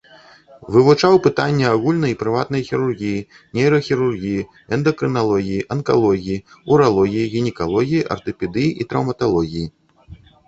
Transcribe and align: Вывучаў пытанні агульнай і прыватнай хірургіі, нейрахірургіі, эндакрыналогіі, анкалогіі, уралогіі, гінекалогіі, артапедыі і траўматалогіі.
Вывучаў 0.75 1.17
пытанні 1.25 1.65
агульнай 1.71 2.13
і 2.13 2.15
прыватнай 2.21 2.63
хірургіі, 2.69 3.19
нейрахірургіі, 3.59 4.47
эндакрыналогіі, 4.79 5.59
анкалогіі, 5.75 6.39
уралогіі, 6.77 7.29
гінекалогіі, 7.35 8.03
артапедыі 8.15 8.69
і 8.81 8.89
траўматалогіі. 8.95 9.65